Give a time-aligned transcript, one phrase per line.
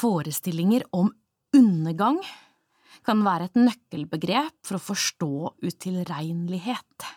[0.00, 1.10] Forestillinger om
[1.56, 2.20] undergang
[3.04, 5.32] kan være et nøkkelbegrep for å forstå
[5.66, 7.08] utilregnelighet.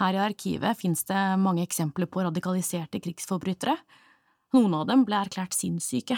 [0.00, 3.76] Her i arkivet finnes det mange eksempler på radikaliserte krigsforbrytere.
[4.56, 6.16] Noen av dem ble erklært sinnssyke,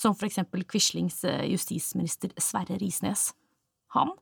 [0.00, 3.30] som for eksempel Quislings eh, justisminister Sverre Risnes.
[3.96, 4.14] Han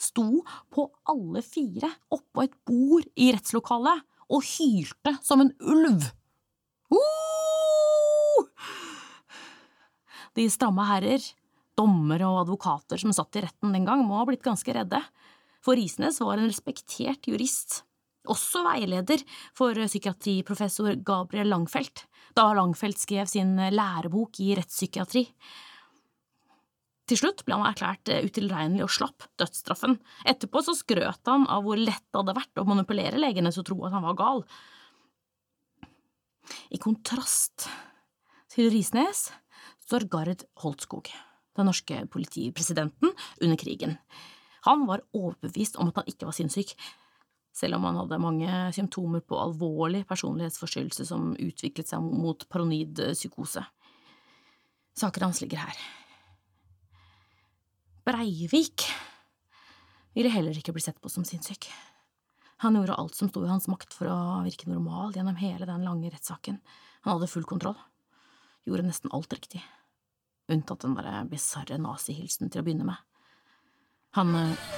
[0.00, 6.06] sto på alle fire oppå et bord i rettslokalet og hylte som en ulv.
[10.40, 11.20] De stramme herrer,
[11.76, 15.00] dommere og advokater som satt i retten den gang, må ha blitt ganske redde,
[15.60, 17.82] for Risnes var en respektert jurist,
[18.30, 19.20] også veileder
[19.56, 25.26] for psykiatriprofessor Gabriel Langfelt, da Langfelt skrev sin lærebok i rettspsykiatri.
[27.10, 29.96] Til slutt ble han erklært utilregnelig og slapp dødsstraffen.
[30.30, 33.66] Etterpå så skrøt han av hvor lett det hadde vært å manipulere legene til å
[33.66, 34.44] tro at han var gal.
[36.70, 37.66] I kontrast
[38.54, 39.26] til Risnes
[39.86, 41.10] står Gard Holtskog,
[41.56, 43.98] den norske politipresidenten under krigen.
[44.68, 46.74] Han var overbevist om at han ikke var sinnssyk,
[47.56, 53.64] selv om han hadde mange symptomer på alvorlig personlighetsforstyrrelse som utviklet seg mot paranoid psykose.
[54.96, 55.80] Saken hans ligger her.
[58.06, 58.86] Breivik
[60.16, 61.68] ville heller ikke bli sett på som sinnssyk.
[62.60, 65.86] Han gjorde alt som sto i hans makt for å virke normal gjennom hele den
[65.86, 66.58] lange rettssaken.
[67.06, 67.78] Han hadde full kontroll.
[68.68, 69.62] Gjorde nesten alt riktig.
[70.50, 72.98] Unntatt den derre bisarre nazihilsen til å begynne med.
[74.18, 74.68] Han eh,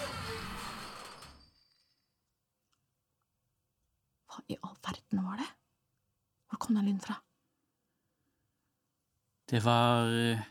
[4.32, 5.48] Hva i all verden var det?
[6.48, 7.16] Hvor kom den lyden fra?
[9.48, 10.44] Det var eh,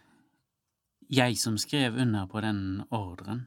[1.11, 3.45] jeg som skrev under på den ordren.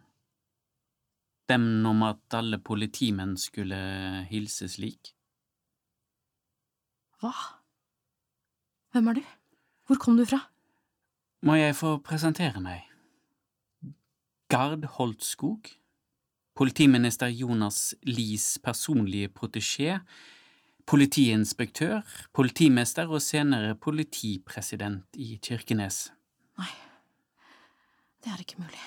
[1.50, 3.76] Dem om at alle politimenn skulle
[4.30, 5.12] hilse slik.
[7.20, 7.34] Hva?
[8.94, 9.24] Hvem er du?
[9.84, 10.40] Hvor kom du fra?
[11.44, 12.86] Må jeg få presentere meg?
[14.48, 15.68] Gard Holtskog,
[16.56, 19.98] politiminister Jonas Lies personlige protesjé,
[20.88, 22.00] politiinspektør,
[22.32, 26.06] politimester og senere politipresident i Kirkenes.
[26.60, 26.70] Nei,
[28.24, 28.80] det er ikke mulig.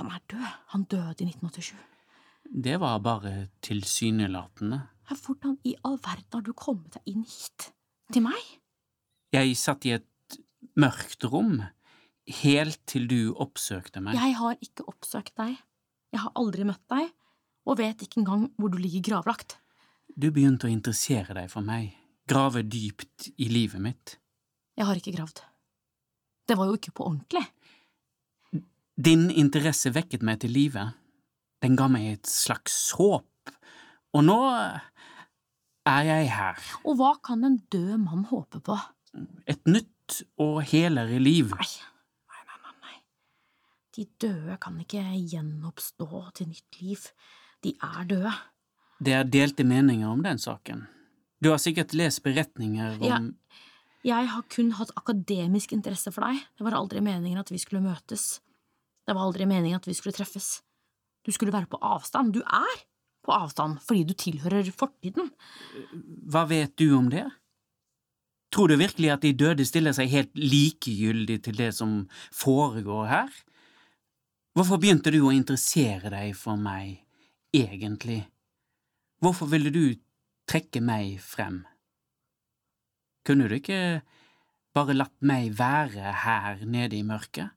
[0.00, 0.46] Han er død.
[0.74, 1.74] Han døde i 1987.
[2.64, 4.80] Det var bare tilsynelatende.
[5.06, 7.70] Hvordan i all verden har du kommet deg inn hit?
[8.12, 8.42] Til meg?
[9.34, 10.36] Jeg satt i et
[10.78, 11.58] mørkt rom
[12.40, 14.14] helt til du oppsøkte meg.
[14.14, 15.56] Jeg har ikke oppsøkt deg.
[16.14, 17.10] Jeg har aldri møtt deg,
[17.66, 19.56] og vet ikke engang hvor du ligger gravlagt.
[20.14, 21.90] Du begynte å interessere deg for meg,
[22.30, 24.16] grave dypt i livet mitt.
[24.78, 25.42] Jeg har ikke gravd.
[26.46, 27.42] Det var jo ikke på ordentlig.
[28.94, 30.86] Din interesse vekket meg til live.
[31.64, 33.54] Den ga meg et slags håp,
[34.14, 34.38] og nå
[35.90, 36.60] er jeg her.
[36.84, 38.76] Og hva kan en død mann håpe på?
[39.46, 41.52] Et nytt og helere liv.
[41.54, 41.68] Nei,
[42.30, 42.98] nei, nei, nei, nei.
[43.96, 45.04] De døde kan ikke
[45.34, 47.06] gjenoppstå til nytt liv.
[47.64, 48.34] De er døde.
[49.04, 50.86] Det er delte meninger om den saken.
[51.42, 53.20] Du har sikkert lest beretninger om Ja.
[54.04, 56.42] Jeg har kun hatt akademisk interesse for deg.
[56.58, 58.40] Det var aldri meningen at vi skulle møtes.
[59.06, 60.60] Det var aldri meningen at vi skulle treffes.
[61.24, 62.34] Du skulle være på avstand.
[62.34, 62.82] Du er
[63.24, 65.30] på avstand fordi du tilhører fortiden.
[66.28, 67.24] Hva vet du om det?
[68.54, 73.32] Tror du virkelig at de døde stiller seg helt likegyldig til det som foregår her?
[74.54, 77.00] Hvorfor begynte du å interessere deg for meg,
[77.50, 78.20] egentlig?
[79.18, 79.96] Hvorfor ville du
[80.46, 81.64] trekke meg frem?
[83.26, 84.04] Kunne du ikke
[84.76, 87.50] bare latt meg være her nede i mørket?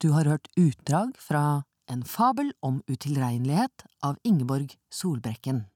[0.00, 5.68] Du har hørt utdrag fra En fabel om utilregnelighet av Ingeborg Solbrekken.